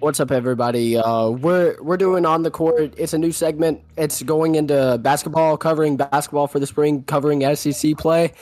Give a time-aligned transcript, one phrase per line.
[0.00, 0.96] What's up, everybody?
[0.96, 2.94] Uh, we're we're doing on the court.
[2.96, 3.82] It's a new segment.
[3.96, 8.32] It's going into basketball, covering basketball for the spring, covering SEC play.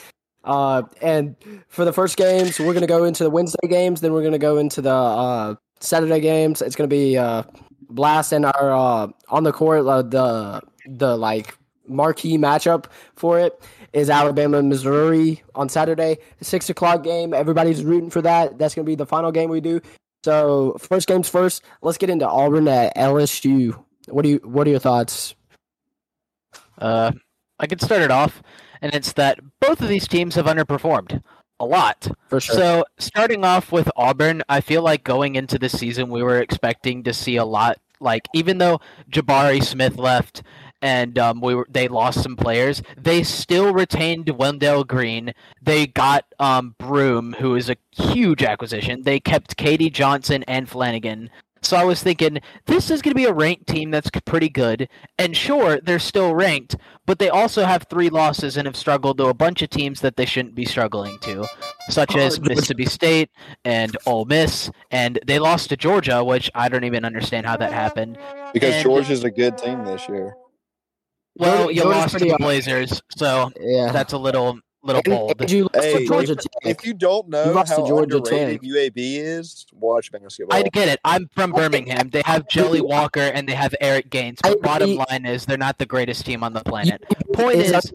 [0.45, 1.35] Uh, and
[1.69, 4.03] for the first games, we're gonna go into the Wednesday games.
[4.03, 6.61] Then we're gonna go into the uh, Saturday games.
[6.61, 7.45] It's gonna be uh,
[7.89, 9.87] blast and our uh, on the court.
[9.87, 11.57] Uh, the the like
[11.89, 12.85] marquee matchup
[13.15, 13.59] for it
[13.95, 17.33] is Alabama Missouri on Saturday, six o'clock game.
[17.33, 18.59] Everybody's rooting for that.
[18.59, 19.81] That's gonna be the final game we do.
[20.25, 21.63] So first games first.
[21.83, 23.83] Let's get into Auburn at LSU.
[24.09, 25.35] What do you What are your thoughts?
[26.79, 27.13] Uh,
[27.59, 28.43] I could start it off,
[28.83, 31.23] and it's that both of these teams have underperformed
[31.59, 32.09] a lot.
[32.29, 32.55] For sure.
[32.55, 37.03] So starting off with Auburn, I feel like going into the season we were expecting
[37.05, 37.79] to see a lot.
[38.01, 40.43] Like even though Jabari Smith left
[40.87, 45.35] and um, we were, they lost some players, they still retained Wendell Green.
[45.61, 49.03] They got um, Broome, who is a huge acquisition.
[49.03, 49.91] They kept K.D.
[49.91, 51.29] Johnson and Flanagan.
[51.61, 54.89] So I was thinking this is going to be a ranked team that's pretty good.
[55.19, 59.25] And sure, they're still ranked, but they also have three losses and have struggled to
[59.25, 61.45] a bunch of teams that they shouldn't be struggling to,
[61.89, 63.31] such as Mississippi State
[63.65, 64.71] and Ole Miss.
[64.93, 68.19] And they lost to Georgia, which I don't even understand how that happened.
[68.53, 70.37] Because And- Georgia's a good team this year.
[71.39, 72.41] Well, Georgia- you Georgia's lost to pretty the up.
[72.41, 73.93] Blazers, so yeah.
[73.93, 75.35] that's a little little bold.
[75.41, 76.49] and you lost Hey, Georgia if, Tech.
[76.81, 78.71] if you don't know lost how Georgia underrated Tech.
[78.71, 80.57] UAB is, watch basketball.
[80.57, 81.01] I get it.
[81.05, 82.11] I'm from Birmingham.
[82.11, 84.39] They have Jelly Walker and they have Eric Gaines.
[84.45, 85.05] I But bottom agree.
[85.11, 87.03] line is they're not the greatest team on the planet.
[87.33, 87.93] Point Is is,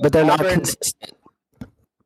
[0.00, 1.12] but they're not consistent.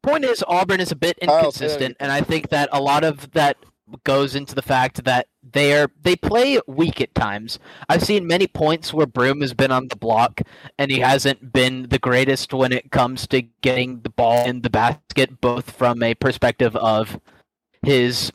[0.02, 2.80] point is Auburn is a bit Kyle, say that inconsistent, and I think that a
[2.80, 3.56] lot of that
[4.02, 7.58] goes into the fact that they are they play weak at times.
[7.89, 10.41] I've seen many points where Broome has been on the block
[10.78, 14.70] and he hasn't been the greatest when it comes to getting the ball in the
[14.70, 17.20] basket, both from a perspective of
[17.83, 18.33] his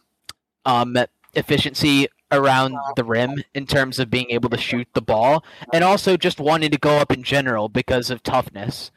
[0.65, 0.95] um,
[1.33, 6.15] efficiency around the rim in terms of being able to shoot the ball, and also
[6.15, 8.91] just wanting to go up in general because of toughness.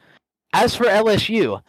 [0.53, 1.61] As for LSU,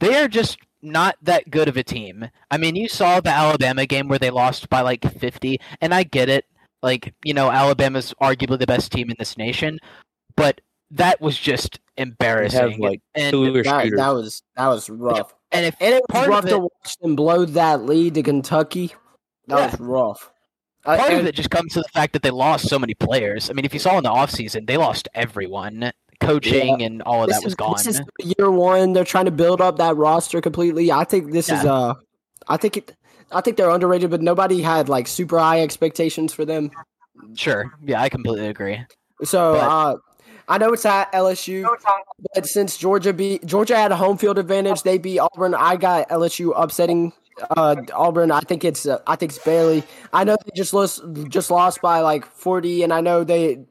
[0.00, 2.28] they are just not that good of a team.
[2.50, 6.02] I mean, you saw the Alabama game where they lost by like 50, and I
[6.04, 6.44] get it.
[6.82, 9.78] Like, you know, Alabama's arguably the best team in this nation,
[10.36, 12.78] but that was just embarrassing.
[12.78, 15.34] like and, That, that was that was rough.
[15.50, 18.14] and if And it was Part rough of to it- watch them blow that lead
[18.14, 18.92] to Kentucky.
[19.48, 19.70] That Yeah.
[19.70, 20.30] was rough.
[20.84, 23.48] Part of and- it just comes to the fact that they lost so many players.
[23.48, 25.90] I mean, if you saw in the offseason, they lost everyone.
[26.26, 27.74] Coaching and all of this that was gone.
[27.76, 28.02] This is
[28.38, 28.92] year one.
[28.92, 30.90] They're trying to build up that roster completely.
[30.92, 31.72] I think this is Yeah.
[31.72, 31.94] uh,
[32.48, 32.96] I think it,
[33.32, 36.70] I think they're underrated, but nobody had like super high expectations for them.
[37.34, 37.72] Sure.
[37.84, 38.84] Yeah, I completely agree.
[39.24, 39.96] So But- uh,
[40.46, 41.66] I know it's at LSU,
[42.34, 45.54] but since Georgia beat Georgia had a home field advantage, they beat Auburn.
[45.54, 47.14] I got LSU upsetting
[47.56, 48.30] uh, Auburn.
[48.30, 49.84] I think it's uh, I think it's barely.
[50.12, 53.64] I know they just lost just lost by like forty, and I know they,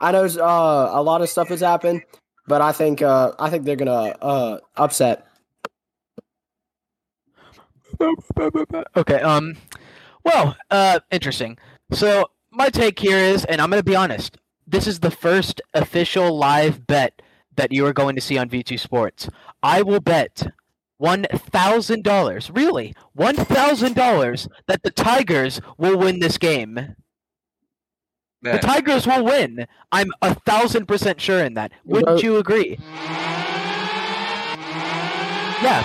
[0.00, 2.02] I know uh, a lot of stuff has happened,
[2.46, 5.26] but I think uh, I think they're gonna uh, upset.
[8.96, 9.20] Okay.
[9.20, 9.56] Um.
[10.24, 11.58] Well, uh, interesting.
[11.92, 14.38] So my take here is, and I'm to be honest.
[14.70, 17.22] This is the first official live bet
[17.56, 19.30] that you are going to see on V2 Sports.
[19.62, 20.46] I will bet
[20.98, 26.96] one thousand dollars, really, one thousand dollars, that the Tigers will win this game.
[28.42, 29.66] The Tigers will win.
[29.90, 31.72] I'm a thousand percent sure in that.
[31.84, 32.78] Wouldn't Bro- you agree?
[35.60, 35.82] Yeah.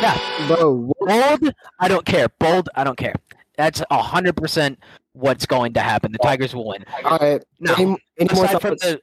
[0.00, 0.46] Yeah.
[0.48, 2.28] Bro, Bold, I don't care.
[2.38, 3.14] Bold, I don't care.
[3.56, 4.78] That's a hundred percent
[5.12, 6.12] what's going to happen.
[6.12, 6.84] The Tigers will win.
[7.04, 7.42] all right.
[7.60, 8.82] Now, any, any more aside from thoughts?
[8.82, 9.00] the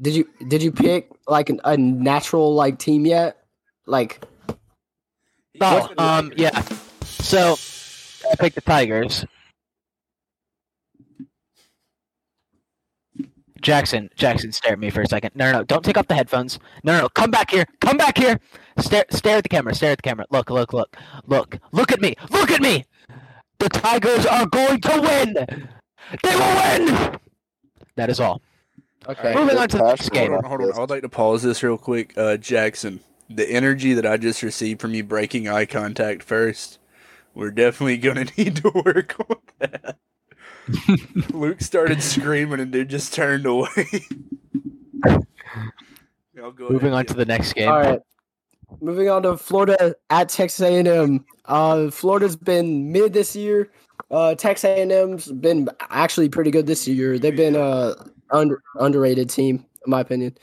[0.00, 3.38] Did you did you pick like an, a natural like team yet?
[3.86, 4.24] Like
[5.60, 6.62] oh, um, yeah.
[7.04, 7.56] So
[8.30, 9.24] I picked the Tigers.
[13.64, 15.30] Jackson, Jackson, stare at me for a second.
[15.34, 16.58] No, no, no, don't take off the headphones.
[16.84, 17.64] No, no, no, come back here.
[17.80, 18.38] Come back here.
[18.78, 19.74] Stare, stare at the camera.
[19.74, 20.26] Stare at the camera.
[20.30, 20.94] Look, look, look,
[21.26, 22.14] look, look at me.
[22.30, 22.84] Look at me.
[23.58, 25.34] The Tigers are going to win.
[26.22, 26.54] They will
[26.84, 27.18] win.
[27.96, 28.42] That is all.
[29.08, 29.34] okay.
[29.34, 30.32] Moving on to the next Passionate game.
[30.32, 30.76] Hold on, hold on.
[30.76, 32.12] I would like to pause this real quick.
[32.18, 33.00] Uh, Jackson,
[33.30, 36.78] the energy that I just received from you breaking eye contact first,
[37.34, 39.96] we're definitely going to need to work on that.
[41.32, 43.68] Luke started screaming and dude just turned away.
[46.42, 46.92] I'll go Moving ahead.
[46.92, 47.68] on to the next game.
[47.70, 48.00] All right.
[48.80, 51.24] Moving on to Florida at Texas A&M.
[51.44, 53.70] Uh, Florida's been mid this year.
[54.10, 57.18] Uh, Texas A&M's been actually pretty good this year.
[57.18, 57.94] They've been a
[58.30, 60.36] under, underrated team, in my opinion.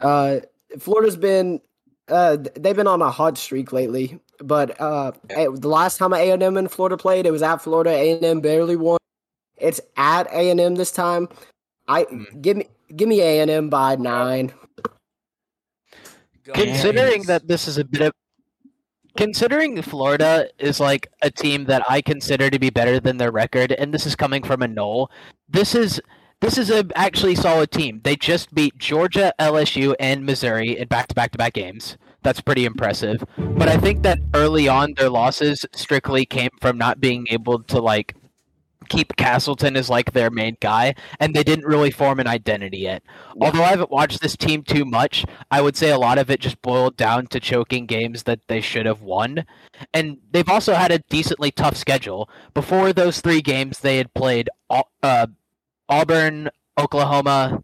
[0.00, 0.40] Uh,
[0.78, 1.60] Florida's been
[2.08, 4.20] uh, they've been on a hot streak lately.
[4.38, 7.90] but uh, the last time A and M and Florida played, it was at Florida.
[7.90, 8.98] A and M barely won.
[9.56, 11.28] It's at A and M this time.
[11.88, 12.42] I Mm.
[12.42, 12.66] give me
[12.96, 14.52] give me A and M by nine.
[16.52, 17.26] Considering Yes.
[17.26, 18.12] that this is a bit of
[19.16, 23.72] considering Florida is like a team that I consider to be better than their record,
[23.72, 25.10] and this is coming from a null.
[25.48, 26.00] This is
[26.40, 28.00] this is a actually solid team.
[28.04, 31.96] They just beat Georgia, LSU, and Missouri in back to back to back games.
[32.22, 33.24] That's pretty impressive.
[33.38, 37.80] But I think that early on their losses strictly came from not being able to
[37.80, 38.14] like
[38.84, 43.02] keep Castleton as like their main guy, and they didn't really form an identity yet.
[43.40, 46.40] Although I haven't watched this team too much, I would say a lot of it
[46.40, 49.44] just boiled down to choking games that they should have won.
[49.92, 52.28] And they've also had a decently tough schedule.
[52.52, 55.26] Before those three games, they had played uh,
[55.88, 57.62] Auburn, Oklahoma,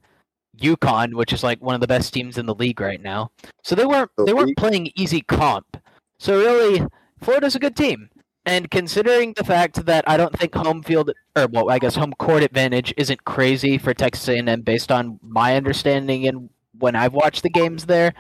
[0.58, 3.30] UConn, which is like one of the best teams in the league right now.
[3.62, 5.76] So they weren't they weren't playing easy comp.
[6.18, 6.86] So really,
[7.20, 8.10] Florida's a good team.
[8.50, 12.12] And considering the fact that I don't think home field or well, I guess home
[12.14, 16.50] court advantage isn't crazy for Texas A&M based on my understanding and
[16.80, 18.12] when I've watched the games there,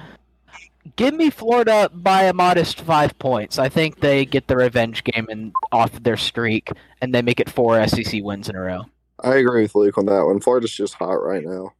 [0.94, 3.58] give me Florida by a modest five points.
[3.58, 6.70] I think they get the revenge game and off their streak,
[7.02, 8.84] and they make it four SEC wins in a row.
[9.18, 10.38] I agree with Luke on that one.
[10.38, 11.72] Florida's just hot right now.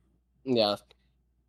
[0.44, 0.76] Yeah.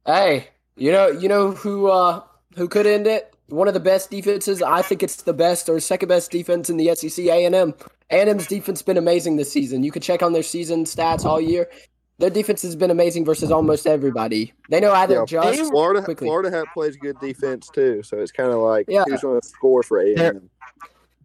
[0.06, 2.22] Hey, you know you know who uh
[2.56, 3.34] who could end it?
[3.52, 4.62] One of the best defenses.
[4.62, 7.26] I think it's the best or second best defense in the SEC.
[7.26, 7.74] A and M.
[8.10, 9.84] A and M's defense been amazing this season.
[9.84, 11.70] You could check on their season stats all year.
[12.18, 14.54] Their defense has been amazing versus almost everybody.
[14.70, 15.70] They know how to Yeah, adjust.
[15.72, 16.28] Florida, quickly.
[16.28, 19.04] Florida ha- plays good defense too, so it's kind of like Yeah.
[19.08, 20.50] who's going to score for A They're- and M.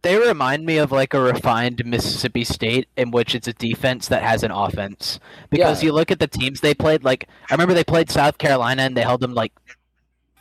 [0.02, 4.22] They remind me of like a refined Mississippi State in which it's a defense that
[4.22, 5.18] has an offense.
[5.50, 5.86] Because Yeah.
[5.88, 8.96] you look at the teams they played, like I remember they played South Carolina and
[8.96, 9.52] they held them like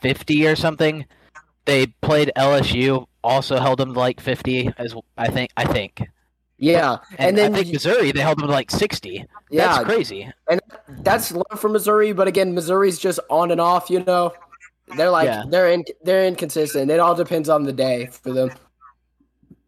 [0.02, 1.06] fifty or something.
[1.66, 5.52] They played LSU, also held them to like fifty, as I think.
[5.58, 6.02] I think,
[6.58, 9.26] Yeah, and, and, then I think Missouri they held them to like sixty.
[9.50, 10.32] yeah, That's crazy.
[10.50, 10.62] And
[11.00, 13.90] that's low for Missouri, but again, Missouri's just on and off.
[13.90, 14.34] You know,
[14.96, 15.44] they're like Yeah.
[15.50, 16.92] they're in, they're inconsistent.
[16.92, 18.52] It all depends on the day for them.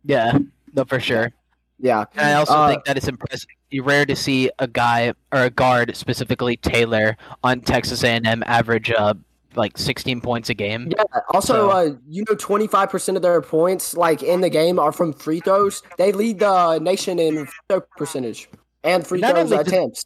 [0.03, 0.37] Yeah,
[0.73, 1.33] no, for sure.
[1.79, 3.49] Yeah, And I also Uh, think that it's impressive.
[3.69, 8.89] You're rare to see a guy or a guard, specifically Taylor, on Texas A&M average
[8.89, 9.13] uh,
[9.57, 10.91] like 16 points a game.
[10.95, 11.03] Yeah.
[11.33, 14.79] Also, So- uh, you know, twenty five percent of their points, like in the game,
[14.79, 15.83] are from free throws.
[15.97, 18.49] They lead the nation in free throw percentage
[18.83, 20.05] and free Not throws attempts.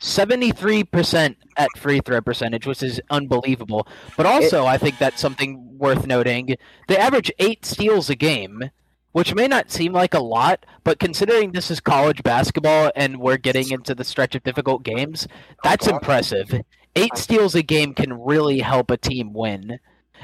[0.00, 3.86] 73% at free throw percentage, which is unbelievable.
[4.16, 6.56] But also, I think that's something worth noting.
[6.88, 8.70] They average eight steals a game,
[9.12, 13.36] which may not seem like a lot, but considering this is college basketball and we're
[13.36, 15.28] getting into the stretch of difficult games,
[15.62, 16.52] that's impressive.
[16.94, 19.78] Eight steals a game can really help a team win.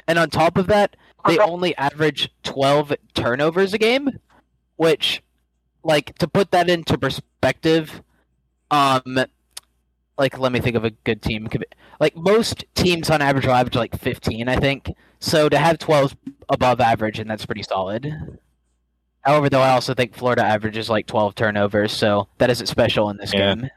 [0.06, 4.18] And on top of that, they only average 12 turnovers a game,
[4.76, 5.22] which,
[5.82, 8.02] like, to put that into perspective,
[8.70, 9.18] um,
[10.18, 11.48] like let me think of a good team.
[12.00, 14.92] Like most teams on average will average like 15, I think.
[15.20, 16.16] So to have 12
[16.48, 18.38] above average, and that's pretty solid.
[19.22, 23.16] However, though, I also think Florida averages like 12 turnovers, so that isn't special in
[23.16, 23.54] this Yeah.
[23.54, 23.70] game.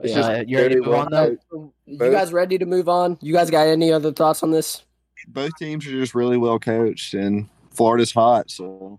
[0.00, 1.36] It's Uh, just you ready to move on, though?
[1.50, 3.18] well- You guys ready to move on?
[3.20, 4.82] You guys got any other thoughts on this?
[5.28, 8.50] Both teams are just really well coached, and Florida's hot.
[8.50, 8.98] So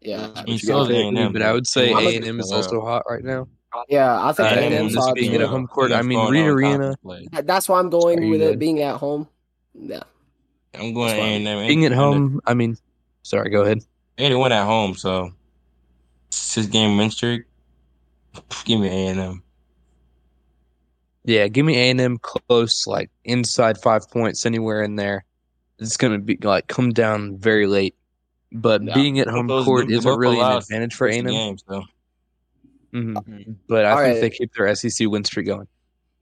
[0.00, 1.02] Yeah, What He you still got there?
[1.02, 1.32] A&M.
[1.32, 3.46] But I would say A and M is also hot right now.
[3.88, 4.24] yeah.
[4.24, 6.94] I think Uh, A&M's and this hot being at home court, I mean, Reed Arena.
[7.44, 8.54] That's why I'm going with good?
[8.54, 9.28] it being at home.
[9.74, 10.02] Yeah,
[10.74, 11.66] I'm going That's A and M.
[11.66, 12.76] Being at home, I mean,
[13.22, 13.80] sorry, go ahead.
[14.16, 15.30] They already went at home, so
[16.30, 17.44] six game win streak.
[18.64, 19.42] Give me A and M.
[21.24, 25.24] Yeah, give me A and M close, like inside five points, anywhere in there.
[25.78, 27.94] It's gonna be like come down very late.
[28.50, 28.94] But Yeah.
[28.94, 31.34] being at home court isn't really an advantage for A Six and M.
[31.34, 31.84] games, though.
[32.92, 33.56] Mhm.
[33.68, 34.20] But I All think right.
[34.20, 35.66] they keep their SEC win streak going.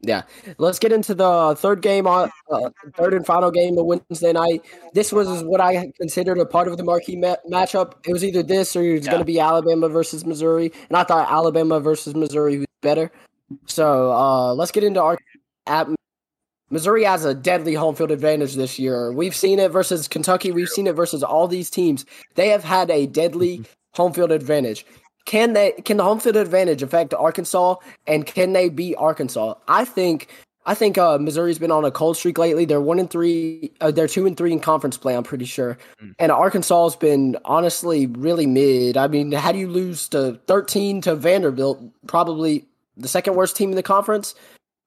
[0.02, 0.22] Yeah,
[0.56, 4.62] let's get into the third game on uh, third and final game of Wednesday night.
[4.94, 7.94] This was what I considered a part of the marquee ma- matchup.
[8.06, 9.10] It was either this or it was Yeah.
[9.12, 13.10] going to be Alabama versus Missouri, and I thought Alabama versus Missouri was better.
[13.66, 15.18] So uh, let's get into our
[15.66, 15.88] at
[16.70, 19.12] Missouri has a deadly home field advantage this year.
[19.12, 20.52] We've seen it versus Kentucky.
[20.52, 22.06] We've seen it versus all these teams.
[22.36, 23.64] They have had a deadly
[23.94, 24.86] home field advantage.
[25.26, 25.72] Can they?
[25.84, 27.76] Can the home field advantage affect Arkansas?
[28.06, 29.54] And can they beat Arkansas?
[29.68, 30.28] I think.
[30.66, 32.66] I think uh, Missouri's been on a cold streak lately.
[32.66, 33.72] They're one and three.
[33.80, 35.16] Uh, they're two and three in conference play.
[35.16, 35.78] I'm pretty sure.
[36.02, 36.14] Mm.
[36.18, 38.98] And Arkansas has been honestly really mid.
[38.98, 41.82] I mean, how do you lose to 13 to Vanderbilt?
[42.06, 42.66] Probably
[43.00, 44.34] the second worst team in the conference.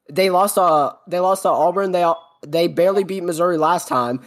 [0.10, 0.58] They lost.
[0.58, 1.92] Uh, they lost to Auburn.
[1.92, 2.10] They
[2.46, 4.22] they barely beat Missouri last time.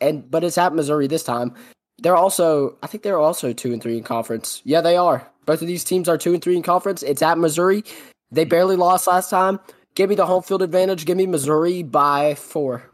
[0.00, 1.54] and but it's at Missouri this time.
[1.98, 4.62] They're also, I think they're also two and three in conference.
[4.64, 5.26] Yeah, they are.
[5.44, 7.02] Both of these teams are two and three in conference.
[7.02, 7.84] It's at Missouri.
[8.30, 9.60] They barely lost last time.
[9.94, 11.04] Give me the home field advantage.
[11.04, 12.84] Give me Missouri by four.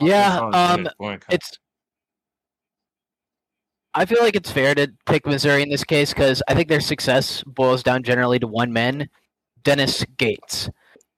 [0.00, 1.40] Yeah, um, good at scoring coverage.
[1.40, 1.58] it's.
[3.94, 6.80] I feel like it's fair to pick Missouri in this case because I think their
[6.80, 9.08] success boils down generally to one man,
[9.62, 10.70] Dennis Gates.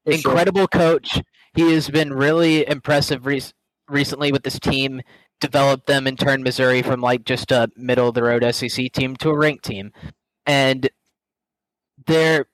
[0.04, 0.30] For sure.
[0.32, 1.20] Incredible coach.
[1.54, 3.42] He has been really impressive re-
[3.88, 5.02] recently with this team.
[5.40, 9.16] Developed them and turned Missouri from like just a middle of the road SEC team
[9.16, 9.92] to a ranked team,
[10.46, 10.88] and
[12.06, 12.46] they're.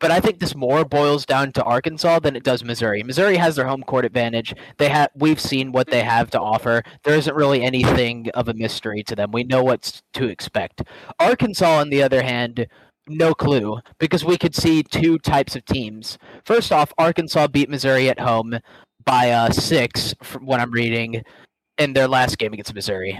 [0.00, 3.02] But I think this more boils down to Arkansas than it does Missouri.
[3.02, 4.54] Missouri has their home court advantage.
[4.76, 6.82] They have we've seen what they have to offer.
[7.04, 9.32] There isn't really anything of a mystery to them.
[9.32, 10.82] We know what to expect.
[11.18, 12.66] Arkansas, on the other hand,
[13.08, 16.18] no clue because we could see two types of teams.
[16.44, 18.58] First off, Arkansas beat Missouri at home
[19.06, 21.22] by uh, six, from what I'm reading,
[21.78, 23.18] in their last game against Missouri.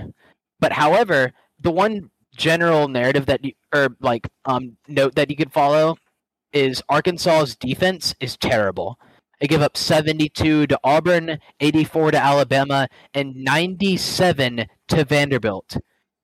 [0.61, 5.53] But however, the one general narrative that you, or like um note that you could
[5.53, 5.97] follow
[6.53, 8.99] is Arkansas's defense is terrible.
[9.41, 15.77] They give up 72 to Auburn, 84 to Alabama, and 97 to Vanderbilt.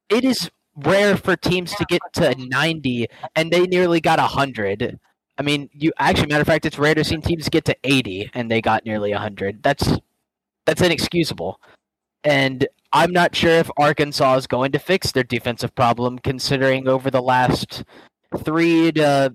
[0.09, 4.99] It is rare for teams to get to 90, and they nearly got 100.
[5.37, 8.31] I mean, you actually, matter of fact, it's rare to see teams get to 80
[8.35, 9.63] and they got nearly 100.
[9.63, 9.99] That's
[10.65, 11.61] that's inexcusable.
[12.23, 17.11] And I'm not sure if Arkansas is going to fix their defensive problem, considering over
[17.11, 17.85] the last
[18.39, 19.35] three to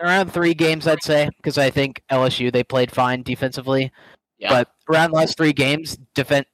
[0.00, 3.92] around three games, I'd say, because I think LSU they played fine defensively,
[4.38, 4.50] Yeah.
[4.50, 6.46] but around the last three games, defense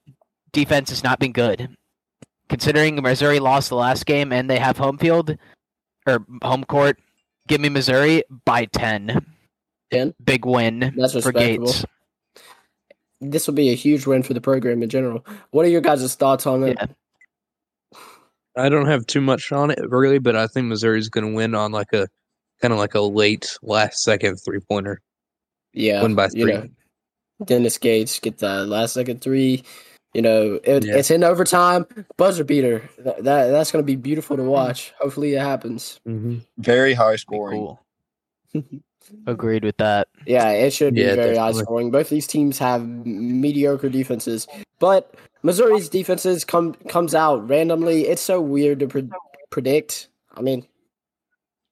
[0.53, 1.69] defense has not been good.
[2.49, 5.37] Considering Missouri lost the last game and they have home field
[6.07, 6.99] or home court,
[7.47, 9.25] give me Missouri by ten.
[9.91, 10.15] 10?
[10.25, 11.67] Big win That's for respectable.
[11.67, 11.85] Gates.
[13.21, 15.25] This will be a huge win for the program in general.
[15.51, 16.77] What are your guys' thoughts on that?
[16.79, 17.99] Yeah.
[18.57, 21.55] I don't have too much on it really, but I think Missouri's going to win
[21.55, 22.07] on like a
[22.61, 25.01] kind of like a late last second three pointer.
[25.73, 26.53] Yeah, one by you three.
[26.55, 26.69] know,
[27.45, 29.63] Dennis Gates get the last second three.
[30.15, 30.97] You know, it, Yeah.
[30.97, 31.87] it's in overtime,
[32.17, 32.89] buzzer beater.
[32.99, 34.93] That, that that's going to be beautiful to watch.
[35.01, 36.01] Hopefully, it happens.
[36.09, 36.39] Mm-hmm.
[36.59, 37.59] Very high scoring.
[37.61, 37.81] cool.
[39.27, 40.09] Agreed with that.
[40.27, 41.91] Yeah, it should be Yeah, very high scoring.
[41.91, 44.47] Both these teams have mediocre defenses,
[44.81, 48.07] but Missouri's defenses come comes out randomly.
[48.07, 49.09] It's so weird to pre-
[49.51, 50.09] predict.
[50.35, 50.67] I mean,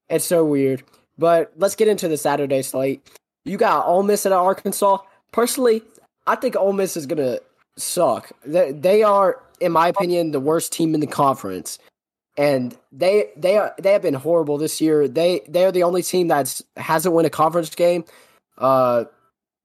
[0.09, 0.83] it's so weird.
[1.19, 3.07] But let's get into the Saturday slate.
[3.45, 4.99] You got Ole Miss at Arkansas.
[5.33, 5.83] Personally,
[6.27, 7.39] I think Ole Miss is gonna
[7.77, 8.33] suck.
[8.45, 11.79] They, they are, in my opinion, the worst team in the conference,
[12.37, 15.09] and they they are they have been horrible this year.
[15.09, 18.05] They they are the only team that's hasn't won a conference game.
[18.59, 19.05] Uh,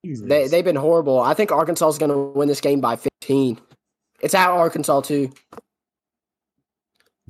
[0.04, 1.20] they they've been horrible.
[1.20, 3.60] I think Arkansas is going to win this game by 15.
[4.22, 5.32] It's at Arkansas too.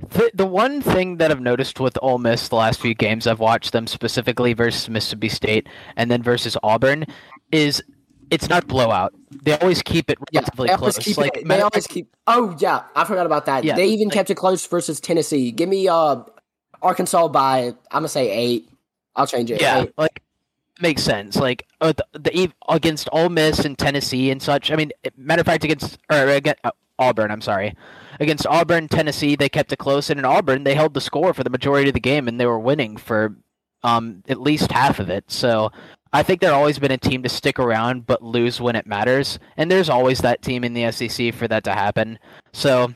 [0.10, 3.40] The, the one thing that I've noticed with Ole Miss the last few games I've
[3.40, 7.06] watched them specifically versus Mississippi State and then versus Auburn
[7.52, 7.84] is
[8.30, 9.14] it's not blowout.
[9.44, 11.06] They always keep it Yeah, relatively always close.
[11.06, 12.14] keep like it, they always keep.
[12.28, 13.64] Oh yeah, I forgot about that.
[13.64, 15.52] Yeah, they even like- kept it close versus Tennessee.
[15.52, 16.24] Give me uh
[16.82, 18.70] Arkansas by I'm gonna say eight.
[19.16, 19.62] I'll change it.
[19.62, 19.94] yeah, Eight.
[19.98, 20.22] like
[20.82, 21.36] makes sense.
[21.36, 24.72] Like uh, the, the against Ole Miss and Tennessee and such.
[24.72, 27.30] I mean, matter of fact, against or against uh, Auburn.
[27.30, 27.76] I'm sorry,
[28.22, 31.44] against Auburn, Tennessee, they kept it close, and in Auburn, they held the score for
[31.44, 33.36] the majority of the game, and they were winning for
[33.84, 35.30] um at least half of it.
[35.30, 35.72] So.
[36.14, 39.40] I think they've always been a team to stick around but lose when it matters,
[39.56, 42.20] and there's always that team in the SEC for that to happen.
[42.52, 42.94] So,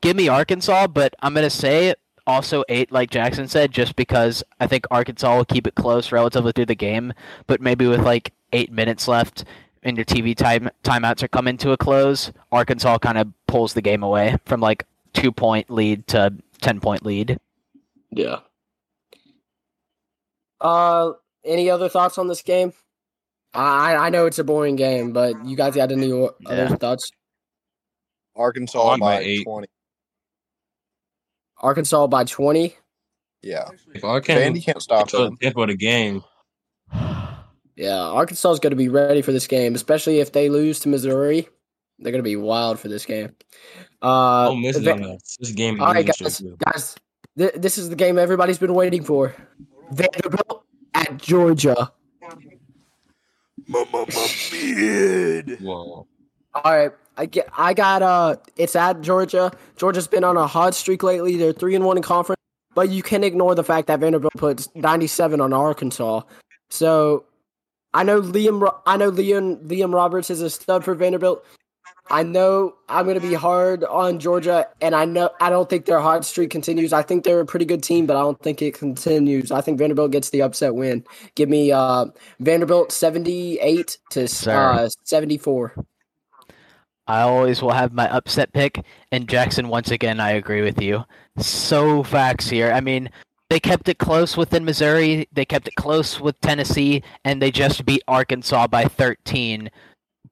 [0.00, 1.94] give me Arkansas, but I'm gonna say
[2.26, 6.50] also eight, like Jackson said, just because I think Arkansas will keep it close relatively
[6.50, 7.12] through the game,
[7.46, 9.44] but maybe with like eight minutes left
[9.82, 13.82] and your TV time timeouts are coming to a close, Arkansas kind of pulls the
[13.82, 17.38] game away from like two point lead to ten point lead.
[18.10, 18.40] Yeah.
[20.60, 21.12] Uh,
[21.44, 22.72] any other thoughts on this game?
[23.54, 26.74] I I know it's a boring game, but you guys got any o- other Yeah.
[26.76, 27.10] thoughts?
[28.36, 29.44] Arkansas On by by eight.
[29.44, 29.68] 20.
[31.60, 32.76] Arkansas by twenty.
[33.42, 33.68] Yeah.
[33.94, 35.38] If I can't Vandy can't stop control them.
[35.40, 36.22] the tempo of the game,
[37.78, 40.88] Yeah, Arkansas is going to be ready for this game, especially if they lose to
[40.88, 41.48] Missouri.
[42.00, 43.32] They're going to be wild for this game.
[44.02, 45.80] Uh, Ole Miss is Va- on this game.
[45.80, 46.96] all right, guys, guys,
[47.38, 49.32] th- this is the game everybody's been waiting for.
[49.92, 51.92] Vanderbilt at Georgia.
[53.68, 54.06] Mama
[54.52, 55.60] mid.
[55.60, 56.06] Whoa.
[56.54, 59.52] All right, I get, I got uh, it's at Georgia.
[59.76, 61.36] Georgia's been on a hot streak lately.
[61.36, 62.40] They're three and one in conference,
[62.74, 66.22] but you can ignore the fact that Vanderbilt puts ninety seven on Arkansas.
[66.70, 67.24] So,
[67.98, 71.44] I know Liam, I know Liam, Liam Robbins is a stud for Vanderbilt,
[72.08, 75.84] I know I'm going to be hard on Georgia, and I know I don't think
[75.84, 76.92] their hot streak continues.
[76.92, 79.50] I think they're a pretty good team, but I don't think it continues.
[79.50, 81.04] I think Vanderbilt gets the upset win.
[81.34, 82.06] Give me uh,
[82.38, 85.74] Vanderbilt 78 to uh, 74.
[87.08, 91.04] I always will have my upset pick, and Jackson, once again, I agree with you.
[91.38, 92.70] So facts here.
[92.70, 93.10] I mean,
[93.50, 97.86] they kept it close within Missouri, they kept it close with Tennessee, and they just
[97.86, 99.70] beat Arkansas by 13,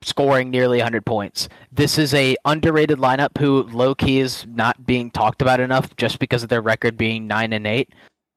[0.02, 1.49] scoring nearly 100 points.
[1.73, 6.18] This is a underrated lineup who low key is not being talked about enough just
[6.18, 7.88] because of their record being 9 and 8.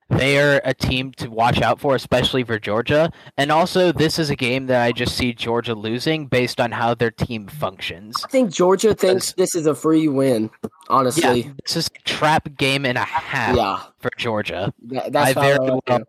[0.10, 3.12] They are a team to watch out for, especially for Georgia.
[3.38, 6.96] And also, this is a game that I just see Georgia losing based on how
[6.96, 8.24] their team functions.
[8.26, 10.50] I think Georgia thinks this is a free win.
[10.90, 14.74] Honestly, Yeah, this is a trap game and a half yeah, for Georgia.
[14.88, 16.02] that- that's I very I well.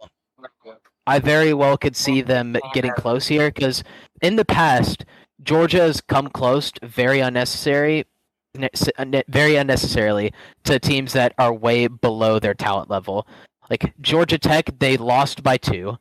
[1.06, 3.82] I very well could see them getting close here because
[4.22, 5.04] in the past,
[5.42, 8.04] Georgia has come close, very unnecessary,
[8.56, 10.32] ne- s- unne- very unnecessarily
[10.64, 13.26] to teams that are way below their talent level.
[13.70, 15.96] Like Georgia Tech, they lost by two.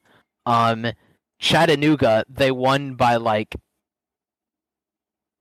[0.46, 0.88] Um,
[1.40, 3.56] Chattanooga, they won by like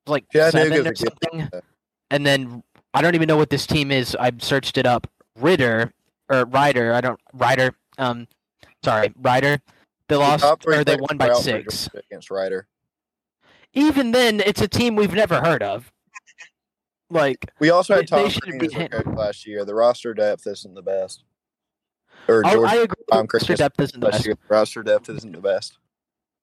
[0.07, 1.49] like seven or something.
[2.11, 4.15] And then I don't even know what this team is.
[4.15, 5.07] I searched it up.
[5.37, 5.93] Ritter
[6.29, 7.75] or Rider, I don't Rider.
[7.97, 8.29] Um,
[8.85, 9.59] sorry, Rider.
[10.09, 11.89] They lost three or they won by were out for six.
[11.95, 12.67] Against Rider.
[13.75, 15.93] Even then, it's a team we've never heard of.
[17.11, 19.65] Like, We also had Tom Crean as our coach last year.
[19.65, 21.25] The roster depth isn't the best.
[22.29, 23.05] Or oh, Georgia I agree.
[23.13, 24.29] Um, Tom Roster Christmas depth isn't the best.
[24.49, 25.79] roster depth isn't the best.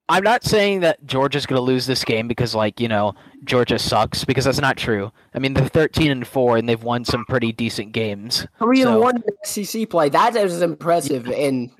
[0.07, 3.79] I'm not saying that Georgia's going to lose this game because, like, you know, Georgia
[3.79, 5.11] sucks because that's not true.
[5.33, 8.45] I mean, they're 13 and four and they've won some pretty decent games.
[8.59, 10.09] Three and So- one in the SEC play.
[10.09, 11.71] That is impressive, and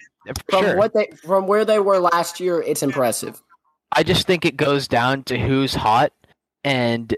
[0.50, 0.78] from sure.
[0.78, 3.42] what they from where they were last year, it's impressive.
[3.92, 6.12] I just think it goes down to who's hot,
[6.64, 7.16] and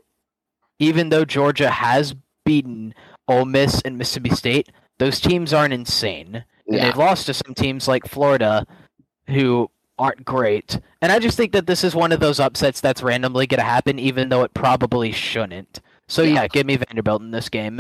[0.80, 2.16] even though Georgia has
[2.46, 2.94] beaten
[3.30, 6.86] Ole Miss and Mississippi State, those teams aren't insane, and Yeah.
[6.86, 8.66] they've lost to some teams like Florida,
[9.28, 10.80] who aren't great.
[11.02, 13.64] And I just think that this is one of those upsets that's randomly going to
[13.66, 15.80] happen, even though it probably shouldn't.
[16.08, 16.34] So Yeah.
[16.44, 17.78] yeah, give me Vanderbilt in this game.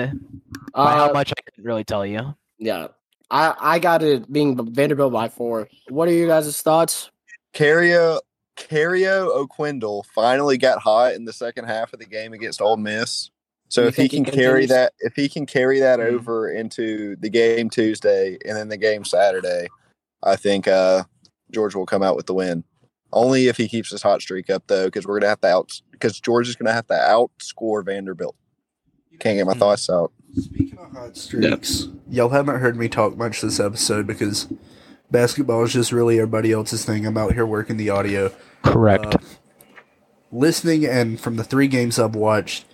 [0.74, 2.36] By how Uh, much I couldn't really tell you.
[2.58, 2.88] yeah,
[3.32, 5.68] I I got it being Vanderbilt by four.
[5.90, 7.10] What are you guys' thoughts?
[7.54, 8.20] Kario
[8.58, 13.30] Kario Oquendo finally got hot in the second half of the game against Ole Miss.
[13.70, 16.14] So You if he think he can carry that, if he can carry that Mhm.
[16.14, 19.68] over into the game Tuesday and then the game Saturday,
[20.24, 21.04] I think uh,
[21.52, 22.64] Georgia will come out with the win.
[23.14, 25.82] Only if he keeps his hot streak up, though, because we're gonna have to out
[25.92, 28.36] because George is gonna have to outscore Vanderbilt.
[29.20, 29.60] Can't get my Mhm.
[29.60, 30.12] thoughts out.
[30.38, 34.48] Speaking of hot streaks, y'all haven't heard me talk much this episode because
[35.10, 37.06] basketball is just really everybody else's thing.
[37.06, 38.32] I'm out here working the audio.
[38.64, 39.16] Correct.
[39.16, 39.18] Uh,
[40.32, 42.66] listening and from the three games I've watched,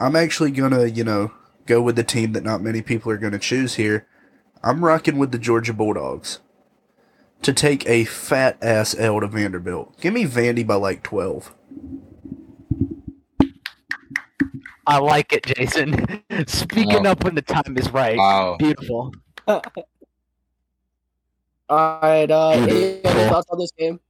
[0.00, 1.32] I'm actually gonna, you know,
[1.66, 4.06] go with the team that not many people are gonna choose here.
[4.64, 6.40] I'm rocking with the Georgia Bulldogs
[7.42, 10.00] to take a fat ass L to Vanderbilt.
[10.00, 11.54] Give me Vandy by like twelve.
[14.86, 16.22] I like it, Jason.
[16.46, 17.12] Speaking Wow.
[17.12, 18.16] up when the time is right.
[18.16, 18.56] Wow.
[18.58, 19.12] Beautiful.
[19.46, 19.62] All
[22.02, 24.00] right, uh, any other thoughts on this game?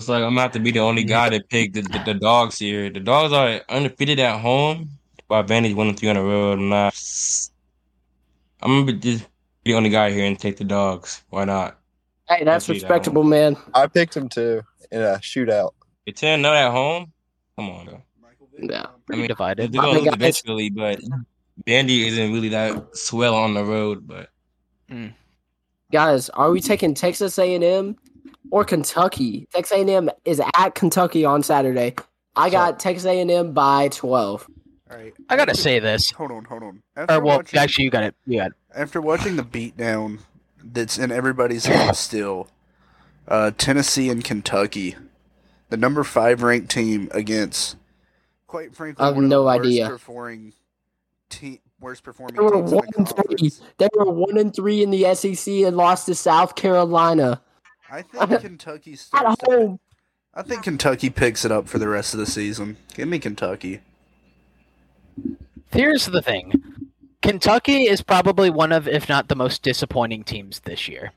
[0.00, 2.88] It's like I'm gonna be the only guy that picked the, the, the dogs here.
[2.88, 4.88] The dogs are undefeated at home,
[5.26, 6.58] while Vandy's one and three on the road.
[6.58, 6.98] I'm not.
[8.62, 9.28] I'm gonna be just
[9.62, 11.22] be the only guy here and take the dogs.
[11.28, 11.78] Why not?
[12.30, 13.58] Hey, that's I'll that respectable, man.
[13.74, 15.72] I picked him too in a shootout.
[16.06, 17.12] The ten not at home.
[17.56, 18.02] Come on, though.
[18.58, 18.86] Yeah.
[19.04, 19.70] Pretty mean, divided.
[19.70, 20.98] They're gonna I lose eventually, but
[21.66, 24.06] Vandy isn't really that swell on the road.
[24.06, 24.30] But
[25.92, 27.96] Guys, are we taking Texas A&M
[28.50, 29.46] or Kentucky?
[29.52, 31.94] Texas A&M is at Kentucky on Saturday.
[32.36, 34.46] I got Texas A&M by 12.
[34.90, 36.10] All right, I gotta say this.
[36.12, 36.82] Hold on, hold on.
[36.96, 38.14] Or After well, watching- actually, you got it.
[38.26, 38.56] You got it.
[38.74, 40.18] after watching the beatdown
[40.64, 42.48] that's in everybody's head still,
[43.28, 44.96] uh, Tennessee and Kentucky,
[45.68, 47.76] the number five ranked team against,
[48.48, 49.88] quite frankly, I have one of no the worst idea.
[49.88, 50.52] performing
[51.28, 53.14] te- worst performing They were teams in one the and three.
[53.26, 53.62] conference.
[53.78, 57.40] They were one and three in the SEC and lost to South Carolina
[57.90, 59.42] I think Kentucky at starts.
[59.42, 59.80] To, home.
[60.32, 62.76] I think Kentucky picks it up for the rest of the season.
[62.94, 63.80] Give me Kentucky.
[65.72, 66.52] Here's the thing
[67.22, 71.12] Kentucky is probably one of, if not the most disappointing teams this year.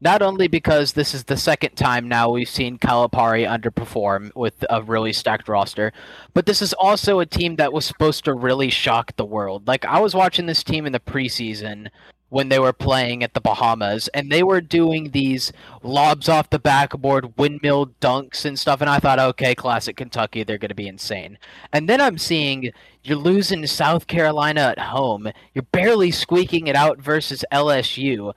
[0.00, 4.82] Not only because this is the second time now we've seen Calipari underperform with a
[4.82, 5.90] really stacked roster,
[6.34, 9.66] but this is also a team that was supposed to really shock the world.
[9.66, 11.88] Like, I was watching this team in the preseason,
[12.28, 16.58] when they were playing at the Bahamas, and they were doing these lobs off the
[16.58, 18.80] backboard, windmill dunks and stuff.
[18.80, 21.38] And I thought, okay, classic Kentucky, they're going to be insane.
[21.72, 22.72] And then I'm seeing
[23.04, 25.28] you're losing to South Carolina at home.
[25.54, 28.32] You're barely squeaking it out versus LSU.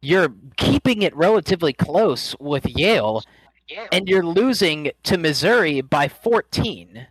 [0.00, 3.22] You're keeping it relatively close with Yale,
[3.92, 7.06] and you're losing to Missouri by 14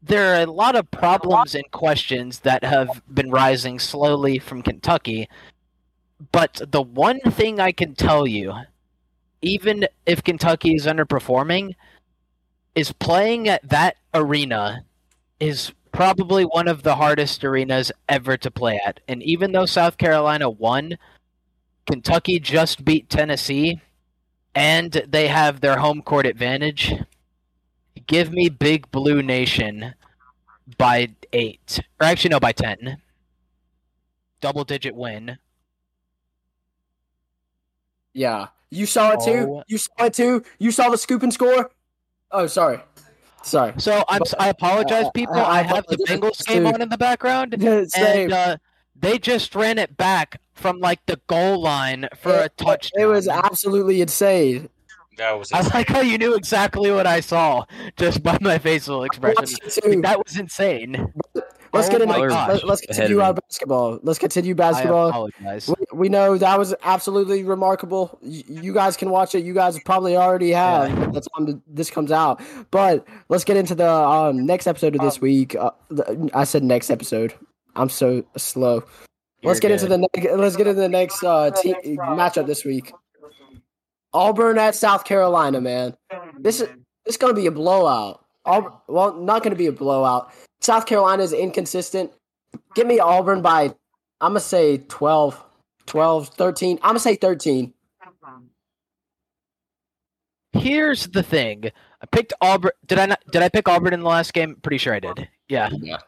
[0.00, 5.28] there are a lot of problems and questions that have been rising slowly from Kentucky.
[6.32, 8.52] But the one thing I can tell you,
[9.40, 11.74] even if Kentucky is underperforming,
[12.74, 14.84] is playing at that arena
[15.40, 19.00] is probably one of the hardest arenas ever to play at.
[19.08, 20.98] And even though South Carolina won,
[21.86, 23.80] Kentucky just beat Tennessee
[24.54, 26.92] and they have their home court advantage.
[28.06, 29.94] Give me Big Blue Nation
[30.76, 32.98] by eight, or actually no, by ten.
[34.40, 35.38] Double digit win.
[38.18, 39.46] Yeah, you saw it too.
[39.58, 39.62] Oh.
[39.68, 40.42] You saw it too.
[40.58, 41.70] You saw the scoop and score.
[42.32, 42.80] Oh, sorry,
[43.42, 43.74] sorry.
[43.78, 45.36] So I'm But- I apologize, I- people.
[45.36, 47.88] I I have the apologize, Bengals game on in the background, Same.
[48.24, 48.56] and uh,
[48.96, 53.02] they just ran it back from like the goal line for a It- touchdown.
[53.02, 54.68] It was absolutely insane.
[55.16, 57.64] That was I like how you knew exactly what I saw
[57.96, 59.36] just by my facial expression.
[59.38, 60.00] Watched it too.
[60.02, 61.12] That was insane.
[61.72, 63.98] Let's Oh get into my let, let's continue our basketball.
[64.02, 65.08] Let's continue I basketball.
[65.08, 65.68] apologize.
[65.68, 68.18] We, we know that was absolutely remarkable.
[68.22, 69.44] You, you guys can watch it.
[69.44, 70.94] You guys probably already have.
[71.12, 72.40] by the time this comes out.
[72.70, 75.54] But let's get into the um, next episode of this week.
[75.54, 77.34] Uh, the, I said next episode.
[77.76, 78.84] I'm so slow.
[79.42, 82.64] Let's You're get into the ne- let's get into the next uh, team matchup this
[82.64, 82.92] week.
[84.12, 85.94] Auburn at South Carolina, man.
[86.38, 86.68] This is
[87.04, 88.24] this is gonna be a blowout.
[88.48, 90.32] Aub- well, not gonna be a blowout.
[90.60, 92.12] South Carolina is inconsistent.
[92.74, 93.74] Give me Auburn by
[94.20, 95.42] I'm gonna say 12,
[95.86, 96.78] 12, 13.
[96.82, 97.72] I'm gonna say 13.
[100.52, 101.70] Here's the thing.
[102.00, 102.72] I picked Auburn.
[102.86, 103.20] Did I not?
[103.30, 104.56] Did I pick Auburn in the last game?
[104.62, 105.28] Pretty sure I did.
[105.48, 105.70] Yeah.
[105.80, 105.98] Yeah.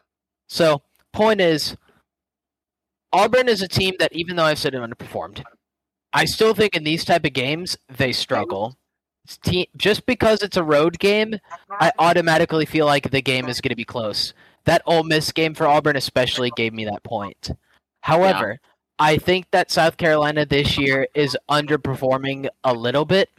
[0.49, 0.81] So
[1.13, 1.77] point is,
[3.13, 5.43] Auburn is a team that even though I've said it underperformed,
[6.11, 8.77] I still think in these type of games they struggle.
[9.25, 11.35] It's just because it's a road game,
[11.69, 14.33] I automatically feel like the game is going to be close.
[14.65, 17.51] That Ole Miss game for Auburn especially gave me that point.
[18.01, 18.59] However,
[18.99, 23.29] I think that South Carolina this year is underperforming a little bit.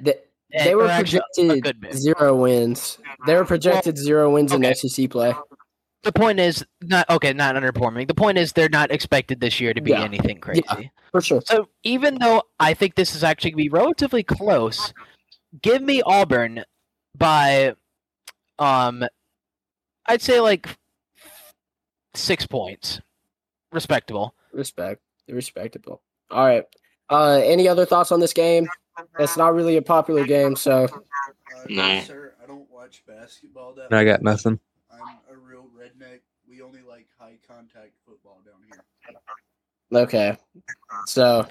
[0.00, 0.14] They,
[0.52, 2.98] Eh, they were or actually, a projected zero wins.
[3.26, 4.68] They were projected zero wins okay.
[4.68, 5.34] in SEC play.
[6.02, 8.08] The point is not okay, not underperforming.
[8.08, 10.02] The point is they're not expected this year to be Yeah.
[10.02, 10.90] anything crazy.
[11.12, 11.40] For sure.
[11.44, 14.92] So even though I think this is actually gonna be relatively close,
[15.60, 16.64] give me Auburn
[17.16, 17.74] by
[18.58, 19.04] um
[20.06, 20.66] I'd say like
[22.14, 23.00] six points.
[23.72, 24.34] Respectable.
[24.52, 25.00] Respect.
[25.28, 26.02] Respectable.
[26.30, 26.64] All right.
[27.08, 28.66] Uh, any other thoughts on this game?
[29.18, 32.00] It's not really a popular game, so Uh, No.
[32.00, 34.58] sir, I don't watch basketball that I got nothing.
[35.82, 36.20] I'm a real redneck.
[36.48, 40.02] We only like high contact football down here.
[40.02, 40.36] okay.
[41.06, 41.46] So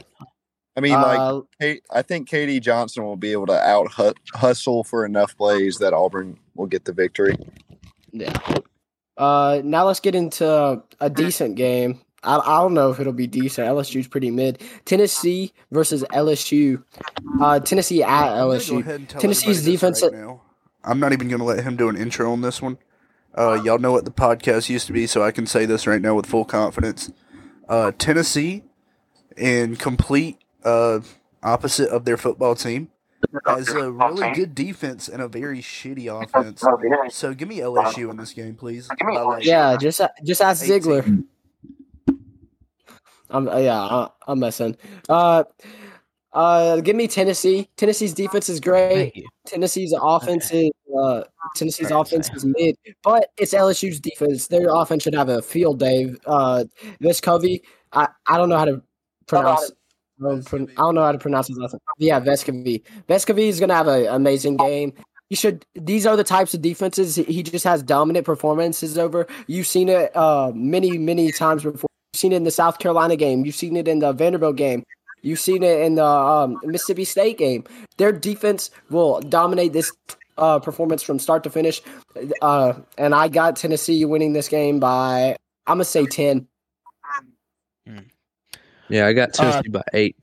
[0.75, 2.59] I mean, like uh, Kate, I think K.D.
[2.59, 3.91] Johnson will be able to out
[4.33, 7.35] hustle for enough plays that Auburn will get the victory.
[8.11, 8.37] yeah.
[9.17, 12.01] Uh, now let's get into a decent game.
[12.23, 13.67] I, I don't know if it'll be decent.
[13.67, 14.61] LSU's pretty mid.
[14.85, 16.83] Tennessee versus LSU.
[17.39, 18.79] Uh, Tennessee at I'm go LSU.
[18.79, 20.41] ahead and tell Tennessee's everybody defense- right now.
[20.83, 22.77] I'm not even going to let him do an intro on this one.
[23.37, 26.01] Uh, y'all know what the podcast used to be, so I can say this right
[26.01, 27.11] now with full confidence.
[27.69, 28.63] Uh, Tennessee,
[29.37, 30.99] in complete uh,
[31.41, 32.89] opposite of their football team,
[33.45, 36.63] has a really good defense and a very shitty offense.
[37.09, 38.89] So give me LSU in this game, please.
[38.89, 40.81] Like Yeah, just just ask 18.
[40.81, 41.23] Zeigler.
[43.29, 44.75] I'm uh, yeah, I, I'm messing.
[45.07, 45.45] Uh,
[46.33, 47.69] uh, give me Tennessee.
[47.77, 49.25] Tennessee's defense is great.
[49.45, 51.23] Tennessee's offense is uh,
[51.55, 54.47] Tennessee's Sorry, offense is mid, but it's LSU's defense.
[54.47, 56.13] Their offense should have a field day.
[56.25, 56.65] Uh,
[57.01, 57.61] Vescovi,
[57.93, 58.81] I, I don't know how to
[59.27, 59.71] pronounce.
[60.23, 61.79] I don't, pro- I don't know how to pronounce his last name.
[61.97, 62.83] Yeah, Vescovi.
[63.07, 64.93] Vescovi is gonna have an amazing game.
[65.29, 65.65] He should.
[65.75, 69.27] These are the types of defenses he- he just has dominant performances over.
[69.47, 71.87] You've seen it uh, many, many times before.
[72.13, 73.45] You've seen it in the South Carolina game.
[73.45, 74.83] You've seen it in the Vanderbilt game.
[75.21, 77.63] You've seen it in the um, Mississippi State game.
[77.97, 79.91] Their defense will dominate this
[80.37, 81.81] uh, performance from start to finish.
[82.41, 86.47] Uh, and I got Tennessee winning this game by I'm gonna say ten.
[88.89, 90.15] Yeah, I got Tennessee by eight.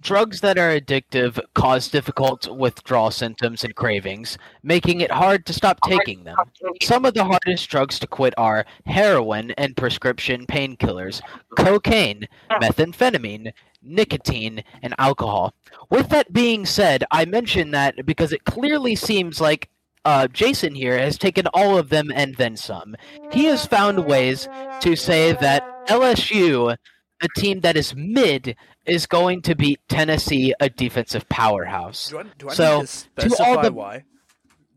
[0.00, 5.80] Drugs that are addictive cause difficult withdrawal symptoms and cravings, making it hard to stop
[5.86, 6.36] taking them.
[6.82, 11.20] Some of the hardest drugs to quit are heroin and prescription painkillers,
[11.56, 15.54] cocaine, methamphetamine, nicotine, and alcohol.
[15.90, 19.68] With that being said, I mention that because it clearly seems like
[20.04, 22.96] uh, Jason here has taken all of them and then some.
[23.32, 24.48] He has found ways
[24.80, 26.76] to say that LSU,
[27.22, 32.08] a team that is mid, is going to beat Tennessee, a defensive powerhouse.
[32.10, 34.04] Do I, do I So, need to specify all the- why?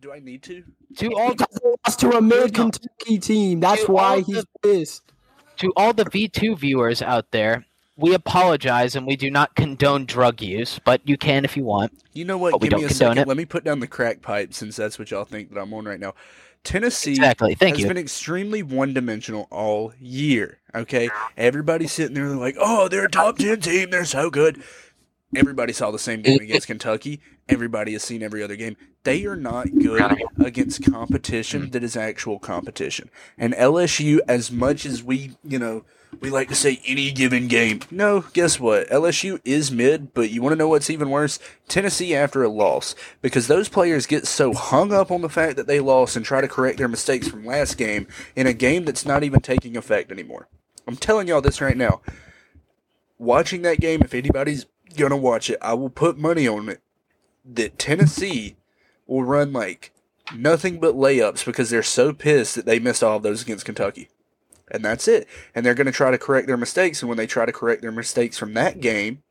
[0.01, 0.63] Do I need to?
[0.97, 3.59] To all Because they lost to a mid Kentucky team.
[3.59, 5.03] That's why he's the- pissed.
[5.57, 7.65] to all the V2 viewers out there,
[7.97, 11.93] we apologize and we do not condone drug use, but you can if you want.
[12.13, 12.51] You know what?
[12.53, 13.21] But we Give me don't a condone second.
[13.21, 13.27] it.
[13.27, 15.85] Let me put down the crack pipe since that's what y'all think that I'm on
[15.85, 16.15] right now.
[16.63, 17.55] Tennessee Exactly.
[17.55, 17.87] Thank has you.
[17.87, 20.59] been extremely one-dimensional all year.
[20.75, 23.89] Okay, everybody's sitting there like, "Oh, they're a top ten team.
[23.89, 24.61] They're so good."
[25.35, 27.21] Everybody saw the same game against Kentucky.
[27.47, 28.75] Everybody has seen every other game.
[29.03, 30.03] They are not good
[30.39, 31.71] against competition mm-hmm.
[31.71, 33.09] that is actual competition.
[33.37, 35.85] And LSU, as much as we, you know,
[36.19, 37.81] we like to say any given game.
[37.89, 38.89] No, guess what?
[38.89, 41.39] LSU is mid, but you want to know what's even worse?
[41.67, 42.95] Tennessee after a loss.
[43.21, 46.41] Because those players get so hung up on the fact that they lost and try
[46.41, 50.11] to correct their mistakes from last game in a game that's not even taking effect
[50.11, 50.47] anymore.
[50.87, 52.01] I'm telling y'all this right now.
[53.17, 54.65] Watching that game, if anybody's
[54.97, 56.81] gonna watch it, I will put money on it
[57.45, 58.57] that Tennessee
[59.07, 59.91] will run like
[60.35, 64.09] nothing but layups because they're so pissed that they missed all of those against Kentucky.
[64.71, 65.27] And that's it.
[65.53, 67.01] And they're going to try to correct their mistakes.
[67.01, 69.21] And when they try to correct their mistakes from that game,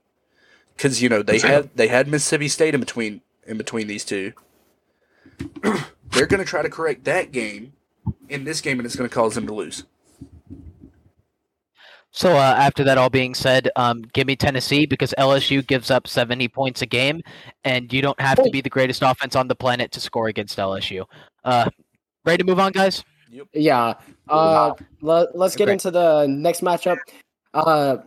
[0.76, 4.32] because you know they had they had Mississippi State in between in between these two,
[5.62, 7.72] they're going to try to correct that game
[8.28, 9.84] in this game, and it's going to cause them to lose.
[12.12, 16.08] So uh, after that all being said, um, give me Tennessee because LSU gives up
[16.08, 17.22] 70 points a game,
[17.64, 20.58] and you don't have to be the greatest offense on the planet to score against
[20.58, 21.04] LSU.
[21.44, 21.70] Uh,
[22.24, 23.04] ready to move on, guys?
[23.52, 23.94] Yeah.
[24.28, 25.74] Uh, let, let's get Great.
[25.74, 26.98] into the next matchup.
[27.54, 27.98] Uh,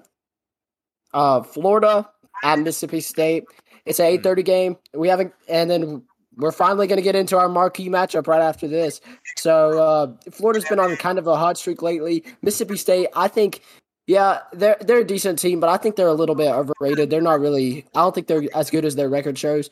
[1.13, 2.09] uh, Florida
[2.43, 3.45] at Mississippi State.
[3.86, 4.77] It's an eight thirty game.
[4.93, 6.03] We haven't, and then
[6.38, 9.01] we're finally going to get into our marquee matchup right after this.
[9.38, 12.23] So uh, Florida's been on kind of a hot streak lately.
[12.41, 13.62] Mississippi State, I think.
[14.07, 17.09] Yeah, they're they're a decent team, but I think they're a little bit overrated.
[17.09, 17.86] They're not really.
[17.95, 19.69] I don't think they're as good as their record shows.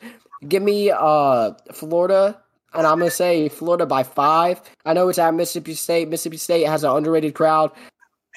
[0.48, 2.41] Give me uh Florida,
[2.74, 4.60] and I'm gonna say Florida by five.
[4.84, 6.08] I know it's at Mississippi State.
[6.08, 7.72] Mississippi State has an underrated crowd,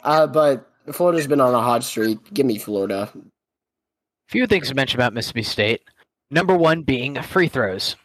[0.04, 2.34] uh, but Florida's been on a hot streak.
[2.34, 3.12] Give me Florida.
[4.28, 5.82] few things to mention about Mississippi State.
[6.32, 7.95] Number one being free throws.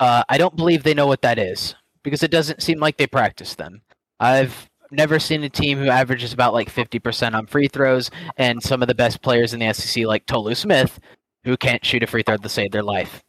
[0.00, 3.06] Uh, I don't believe they know what that is because it doesn't seem like they
[3.06, 3.82] practice them.
[4.20, 8.82] I've never seen a team who averages about like 50% on free throws, and some
[8.82, 10.98] of the best players in the SEC, like Tolu Smith,
[11.44, 13.22] who can't shoot a free throw to save their life.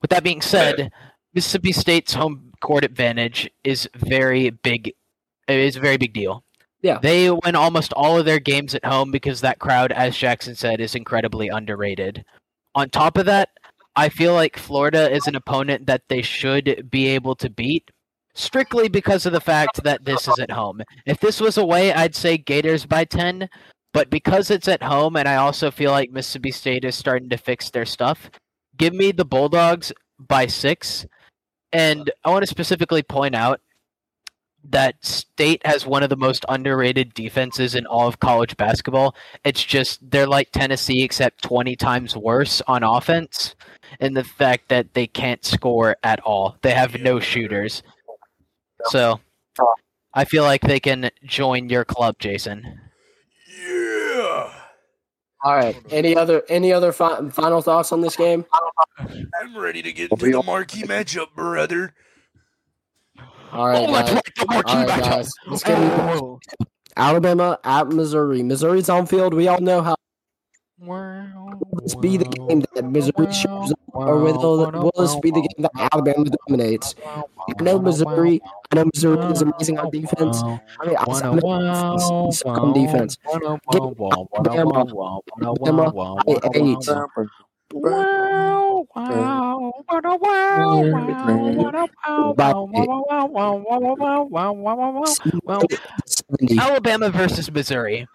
[0.00, 0.92] With that being said,
[1.38, 4.88] Mississippi State's home court advantage is very big.
[4.88, 6.42] It is a very big deal.
[6.82, 6.98] Yeah.
[7.00, 10.80] They win almost all of their games at home because that crowd, as Jackson said,
[10.80, 12.24] is incredibly underrated.
[12.74, 13.50] On top of that,
[13.94, 17.88] I feel like Florida is an opponent that they should be able to beat
[18.34, 20.82] strictly because of the fact that this is at home.
[21.06, 23.48] If this was away, I'd say Gators by 10,
[23.92, 27.36] but because it's at home and I also feel like Mississippi State is starting to
[27.36, 28.28] fix their stuff,
[28.76, 31.06] give me the Bulldogs by 6.
[31.72, 33.60] And I want to specifically point out
[34.70, 39.14] that State has one of the most underrated defenses in all of college basketball.
[39.44, 43.54] It's just they're like Tennessee except 20 times worse on offense
[44.00, 46.56] and the fact that they can't score at all.
[46.62, 47.82] They have no shooters.
[48.86, 49.20] So
[50.14, 52.80] I feel like they can join your club, Jason.
[55.44, 55.50] Yeah.
[55.50, 55.76] All right.
[55.90, 58.44] Any other any other fi- final thoughts on this game?
[58.98, 61.94] I'm ready to get into the marquee matchup, brother.
[63.52, 64.22] All right, guys.
[64.48, 65.30] All right, guys.
[65.46, 66.40] Let's get into oh.
[66.96, 68.42] Alabama at Missouri.
[68.42, 69.32] Missouri's on field.
[69.32, 69.96] We all know how
[70.80, 75.40] will this be the game that Missouri shows up, or will, will this be the
[75.40, 76.94] game that Alabama dominates?
[77.06, 78.40] I know Missouri.
[78.70, 80.42] I know Missouri is amazing on defense.
[80.42, 81.38] I mean, I I'm
[82.58, 83.18] on defense.
[83.34, 85.20] Alabama.
[85.42, 86.86] Alabama eight.
[92.36, 92.88] By eight.
[96.06, 96.58] 70.
[96.58, 98.06] Alabama versus Missouri.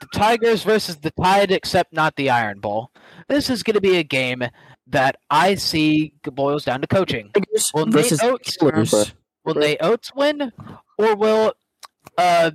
[0.00, 2.90] The Tigers versus the Tide, except not the Iron Bowl.
[3.28, 4.44] This is going to be a game
[4.88, 7.30] that I see boils down to coaching.
[7.32, 9.12] Tigers Will Nate versus Oats, Steelers.
[9.44, 10.52] will Nate Oats win,
[10.98, 11.54] or will
[12.18, 12.50] uh,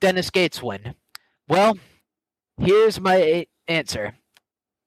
[0.00, 0.94] Dennis Gates win?
[1.48, 1.78] Well,
[2.58, 4.14] here's my answer.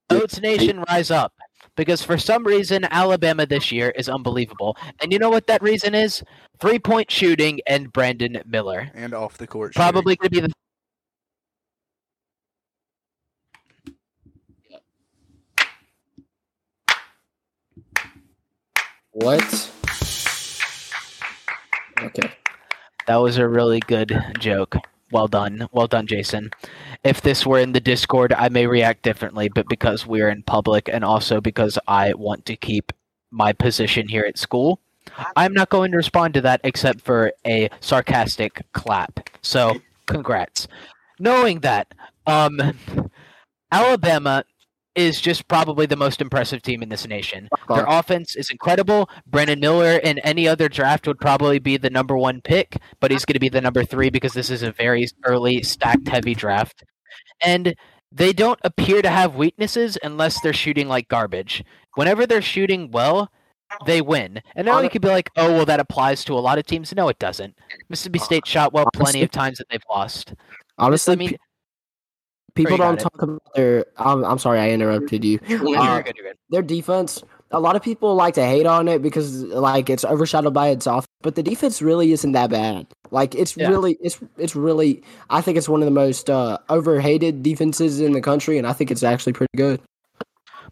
[0.09, 1.33] Oats Nation, rise up.
[1.77, 4.75] Because for some reason, Alabama this year is unbelievable.
[5.01, 6.21] And you know what that reason is?
[6.59, 8.91] Three point shooting and Brandon Miller.
[8.93, 9.73] And off the court.
[9.73, 10.53] Probably going to be the
[19.21, 19.71] What?
[22.01, 22.31] Okay.
[23.05, 24.77] That was a really good joke.
[25.11, 25.67] Well done.
[25.71, 26.49] Well done, Jason.
[27.03, 30.89] If this were in the Discord, I may react differently, but because we're in public
[30.91, 32.91] and also because I want to keep
[33.29, 34.79] my position here at school,
[35.35, 39.29] I'm not going to respond to that except for a sarcastic clap.
[39.43, 40.67] So, congrats.
[41.19, 41.93] Knowing that,
[42.25, 42.59] um,
[43.71, 44.45] Alabama
[44.95, 47.47] is just probably the most impressive team in this nation.
[47.69, 49.09] Their offense is incredible.
[49.25, 53.25] Brandon Miller in any other draft would probably be the number one pick, but he's
[53.25, 56.83] going to be the number three because this is a very early, stacked heavy draft.
[57.41, 57.73] And
[58.11, 61.63] they don't appear to have weaknesses unless they're shooting like garbage.
[61.95, 63.31] Whenever they're shooting well,
[63.85, 64.41] they win.
[64.55, 66.93] And now you could be like, oh, well, that applies to a lot of teams.
[66.93, 67.57] No, it doesn't.
[67.89, 70.33] Mississippi State shot well plenty of times that they've lost.
[70.77, 71.37] Honestly, I mean,
[72.55, 73.03] people don't it.
[73.03, 73.85] talk about their.
[73.97, 75.39] I'm, I'm sorry, I interrupted you.
[75.43, 76.37] Uh, good, you're good.
[76.49, 77.23] their defense.
[77.53, 80.87] A lot of people like to hate on it because like it's overshadowed by its
[80.87, 82.87] offense, but the defense really isn't that bad.
[83.11, 83.67] Like it's Yeah.
[83.69, 85.03] really, it's it's really.
[85.29, 88.71] I think it's one of the most uh, overhated defenses in the country, and I
[88.73, 89.81] think it's actually pretty good.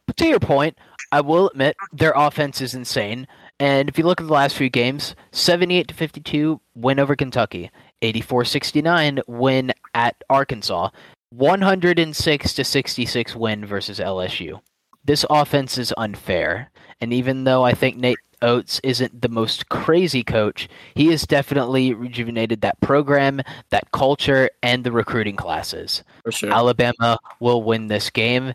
[0.08, 0.78] But to your point,
[1.12, 3.28] I will admit their offense is insane.
[3.60, 7.70] And if you look at the last few games, 78 to 52 win over Kentucky,
[8.02, 10.90] 84-69 win at Arkansas,
[11.32, 14.60] 106 to 66 win versus LSU.
[15.06, 16.72] This offense is unfair.
[17.02, 21.94] And even though I think Nate Oats isn't the most crazy coach, he has definitely
[21.94, 26.04] rejuvenated that program, that culture, and the recruiting classes.
[26.24, 26.52] For sure.
[26.52, 28.54] Alabama will win this game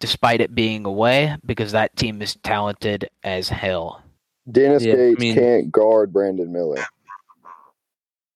[0.00, 4.02] despite it being away because that team is talented as hell.
[4.50, 6.84] Dennis Yeah, I Gates mean- can't guard Brandon Miller.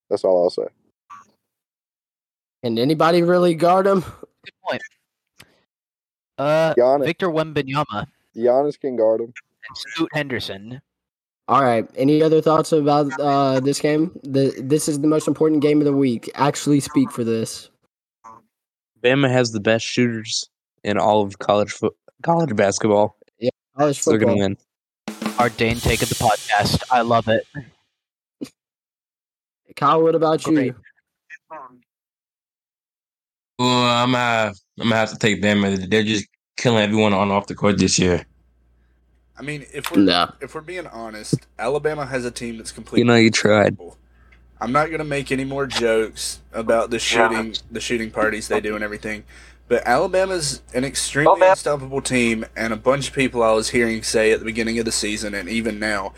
[0.08, 0.68] That's all I'll say.
[2.62, 4.00] Can anybody really guard him?
[4.00, 4.82] Good point.
[6.38, 9.32] Uh, Giannis, Victor Wembanyama Giannis can guard him.
[9.68, 10.80] and Scoot Henderson.
[11.48, 11.88] All right.
[11.96, 14.10] Any other thoughts about uh, this game?
[14.24, 16.30] The this is the most important game of the week.
[16.34, 17.70] Actually, speak for this.
[19.00, 20.48] Bama has the best shooters
[20.82, 23.16] in all of college foot college basketball.
[23.38, 24.56] Yeah, college So they're gonna win.
[25.38, 26.82] Our Dane take of the podcast.
[26.90, 27.46] I love it.
[29.76, 30.66] Kyle, what about Great.
[30.66, 30.74] you?
[33.58, 35.62] Well, I'm uh, I'm gonna have to take them.
[35.88, 38.24] They're just killing everyone on and off the court this year.
[39.38, 40.30] I mean, if we're No.
[40.40, 43.00] if we're being honest, Alabama has a team that's completely.
[43.00, 43.76] You know you tried.
[44.60, 48.74] I'm not gonna make any more jokes about the shooting, the shooting parties they do
[48.74, 49.24] and everything.
[49.68, 54.32] But Alabama's an extremely unstoppable team, and a bunch of people I was hearing say
[54.32, 56.12] at the beginning of the season, and even now,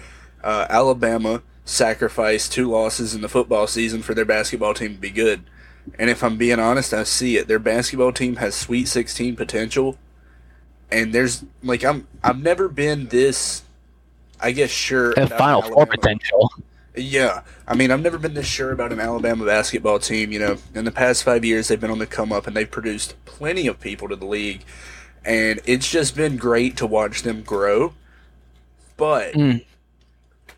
[0.44, 5.10] uh, Alabama sacrificed two losses in the football season for their basketball team to be
[5.10, 5.42] good.
[5.98, 7.48] And if I'm being honest, I see it.
[7.48, 9.96] Their basketball team has Sweet 16 potential,
[10.90, 13.62] and there's like I'm I've never been this,
[14.40, 15.14] I guess sure.
[15.14, 16.52] They have Final Four potential.
[16.96, 20.32] Yeah, I mean, I've never been this sure about an Alabama basketball team.
[20.32, 22.70] You know, in the past five years, they've been on the come up and they've
[22.70, 24.62] produced plenty of people to the league,
[25.24, 27.94] and it's just been great to watch them grow.
[28.96, 29.64] But Mm.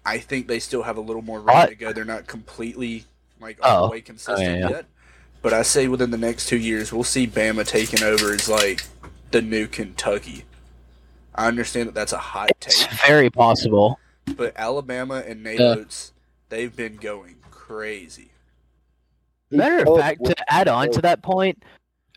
[0.07, 1.69] I think they still have a little more room What?
[1.69, 1.93] to go.
[1.93, 3.05] They're not completely
[3.39, 3.87] like all Oh.
[3.89, 4.69] the way consistent yeah, yeah.
[4.71, 4.85] yet.
[5.43, 8.83] But I say within the next two years, we'll see Bama taking over as like
[9.31, 10.45] the new Kentucky.
[11.35, 13.99] I understand that that's a hot It's take, very possible.
[14.37, 15.77] but Alabama and Nate Yeah.
[15.77, 16.13] Oats,
[16.51, 18.33] they've been going crazy.
[19.51, 21.63] Matter Oh, of fact, to add on to that point,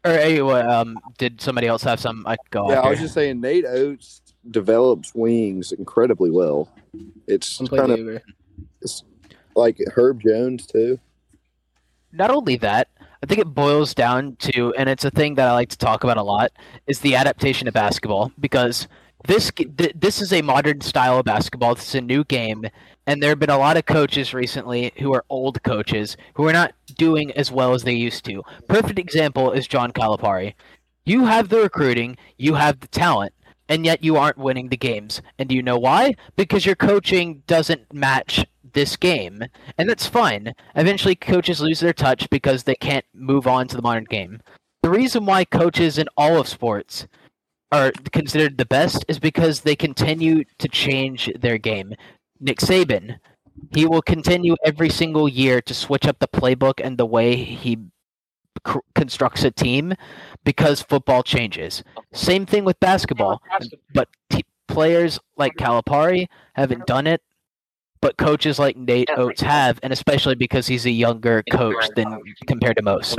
[0.04, 2.26] or anyway, um, did somebody else have some?
[2.28, 6.68] I go Yeah, I was just saying Nate Oats develops wings incredibly well.
[7.28, 8.20] It's kind of agree.
[9.56, 11.00] like Herb Jones too.
[12.12, 12.90] not only that,
[13.24, 16.04] I think it boils down to, and it's a thing that I like to talk
[16.04, 16.52] about a lot,
[16.88, 18.90] is the adaptation of basketball because
[19.26, 21.74] this th- this is a modern style of basketball.
[21.74, 22.66] This is a new game,
[23.08, 26.52] and there have been a lot of coaches recently who are old coaches who are
[26.52, 28.44] not doing as well as they used to.
[28.68, 30.54] Perfect example is John Calipari.
[31.06, 33.34] You have the recruiting, you have the talent,
[33.70, 35.22] and yet you aren't winning the games.
[35.40, 36.16] And do you know why?
[36.36, 39.44] Because your coaching doesn't match this game.
[39.78, 40.54] And that's fine.
[40.76, 44.42] Eventually, coaches lose their touch because they can't move on to the modern game.
[44.82, 47.08] The reason why coaches in all of sports
[47.72, 51.96] are considered the best is because they continue to change their game.
[52.40, 53.18] Nick Saban,
[53.72, 57.80] he will continue every single year to switch up the playbook and the way he
[58.64, 59.94] cr- constructs a team
[60.44, 61.84] because football changes.
[62.14, 63.42] Same thing with basketball,
[63.94, 67.22] but t- players like Calipari haven't done it,
[68.04, 72.76] but coaches like Nate Oats have, and especially because he's a younger coach than compared
[72.76, 73.18] to most.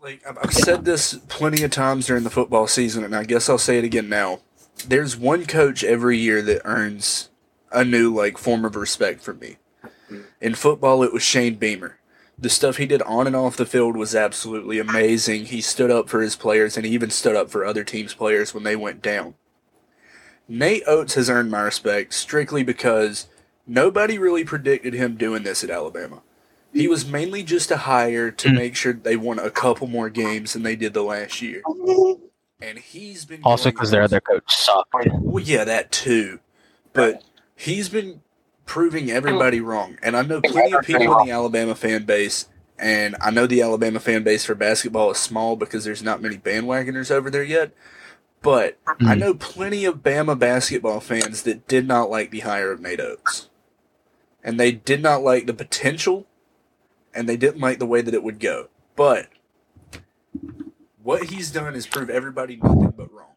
[0.00, 3.48] Like I've I've said this plenty of times during the football season, and I guess
[3.48, 4.40] I'll say it again now.
[4.86, 7.30] There's one coach every year that earns
[7.70, 9.58] a new like form of respect from me.
[10.40, 11.98] In football, it was Shane Beamer.
[12.36, 15.46] The stuff he did on and off the field was absolutely amazing.
[15.46, 18.52] He stood up for his players, and he even stood up for other teams' players
[18.52, 19.34] when they went down.
[20.48, 23.26] Nate Oats has earned my respect strictly because
[23.68, 26.22] nobody really predicted him doing this at Alabama.
[26.72, 28.54] He was mainly just a hire to Mm.
[28.54, 31.62] make sure they won a couple more games than they did the last year.
[32.60, 34.92] And he's been Also, because their other coach sucked.
[35.12, 36.40] well, yeah, that too.
[36.92, 37.22] But
[37.54, 38.20] he's been
[38.66, 39.96] proving everybody wrong.
[40.02, 42.48] And I know plenty of people in the Alabama fan base,
[42.78, 46.36] and I know the Alabama fan base for basketball is small because there's not many
[46.36, 47.72] bandwagoners over there yet.
[48.42, 49.18] But I Mhm.
[49.18, 53.47] know plenty of Bama basketball fans that did not like the hire of Nate Oats.
[54.42, 56.26] And they did not like the potential,
[57.14, 58.68] and they didn't like the way that it would go.
[58.96, 59.28] But
[61.02, 63.34] what he's done is prove everybody nothing but wrong.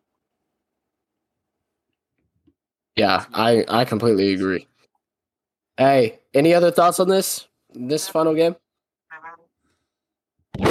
[2.95, 4.67] Yeah, I I completely agree.
[5.77, 8.55] Hey, any other thoughts on this this final game?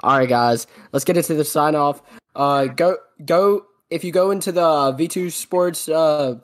[0.00, 2.02] All right, guys, let's get into the sign off.
[2.34, 6.36] Uh, go go if you go into the V2 Sports uh,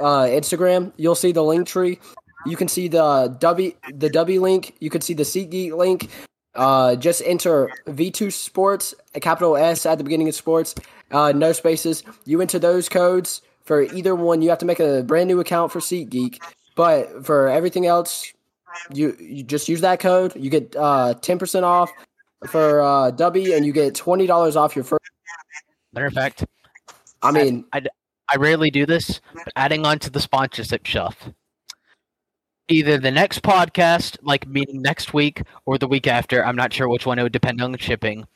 [0.00, 1.98] uh, Instagram, you'll see the link tree.
[2.46, 4.74] You can see the W the W link.
[4.80, 6.10] You can see the SeatGeek link.
[6.54, 10.74] Uh, just enter V2 Sports, a capital S at the beginning of sports,
[11.10, 12.04] uh, no spaces.
[12.26, 14.40] You enter those codes for either one.
[14.40, 16.38] You have to make a brand new account for SeatGeek,
[16.76, 18.32] but for everything else,
[18.92, 20.34] you you just use that code.
[20.36, 21.90] You get uh ten percent off
[22.48, 25.02] for uh W, and you get twenty dollars off your first.
[25.92, 26.44] Matter of fact,
[27.22, 27.82] I mean, I, I
[28.36, 31.30] rarely do this, but adding on to the sponsorship stuff.
[32.68, 36.88] Either the next podcast, like meeting next week, or the week after, I'm not sure
[36.88, 38.26] which one, it would depend on shipping.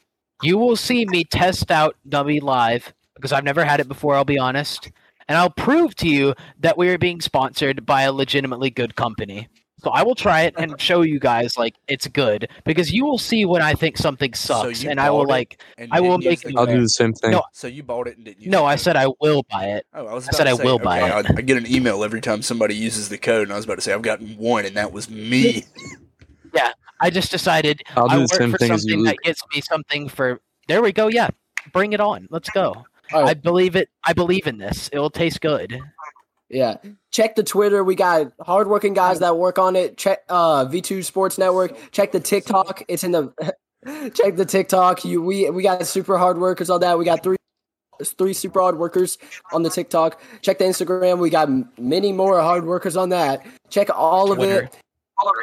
[0.43, 4.24] You will see me test out W Live because I've never had it before, I'll
[4.24, 4.91] be honest.
[5.28, 9.49] And I'll prove to you that we are being sponsored by a legitimately good company.
[9.81, 13.18] So I will try it and show you guys like it's good because you will
[13.18, 15.62] see when I think something sucks, you and I will like.
[15.79, 17.31] and I will make the you I'll do the same thing.
[17.31, 19.87] No, So you bought it and didn't use No, I said I will buy it.
[19.95, 20.24] Oh, I was.
[20.24, 21.26] I About said to I say, will okay, buy it.
[21.31, 23.76] I, I get an email every time somebody uses the code, and I was about
[23.76, 25.64] to say I've gotten one, and that was me.
[26.55, 29.22] Yeah, I just decided I'll I work the same for thing something that Luke.
[29.22, 30.41] gets me something for.
[30.66, 31.07] There we go.
[31.09, 31.29] Yeah,
[31.72, 32.26] bring it on.
[32.31, 32.85] Let's go.
[33.12, 33.89] all I believe it.
[34.05, 34.89] I believe in this.
[34.93, 35.79] It will taste good.
[36.49, 36.76] Yeah.
[37.11, 37.82] Check the Twitter.
[37.84, 39.96] We got hardworking guys that work on it.
[39.96, 41.76] Check uh V2 Sports Network.
[41.92, 42.82] Check the TikTok.
[42.88, 43.32] It's in the.
[44.14, 45.05] check the TikTok.
[45.05, 46.99] You we we got super hard workers on that.
[46.99, 47.36] We got three
[48.03, 49.18] three super hard workers
[49.53, 50.20] on the TikTok.
[50.42, 51.18] Check the Instagram.
[51.18, 53.44] We got many more hard workers on that.
[53.70, 54.68] Check all of Twitter.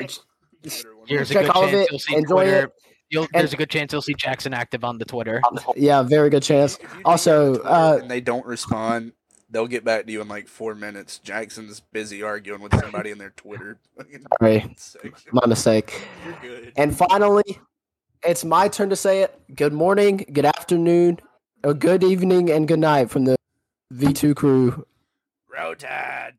[0.02, 0.20] it.
[1.08, 2.64] There's a Check good all of chance it, you'll see enjoy Twitter.
[2.66, 2.72] it.
[3.12, 5.42] You'll, there's a good chance you'll see Jackson active on the Twitter.
[5.76, 6.76] Yeah, very good chance.
[6.76, 9.12] If you do Also, go to Twitter uh, and they don't respond,
[9.50, 11.20] they'll get back to you in like four minutes.
[11.20, 13.80] Jackson's busy arguing with somebody in their Twitter
[14.40, 14.76] Sorry.
[15.32, 16.08] My mistake.
[16.26, 16.74] You're good.
[16.76, 17.60] And finally,
[18.24, 19.40] it's my turn to say it.
[19.56, 21.20] Good morning, good afternoon,
[21.64, 23.36] a good evening, and good night from the
[23.94, 24.86] V2 crew.
[25.48, 26.34] Roll Tide.